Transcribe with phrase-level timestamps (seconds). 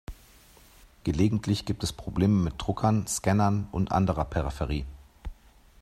[1.03, 4.87] Gelegentlich gibt es Probleme mit Druckern, Scannern und anderer Peripherie.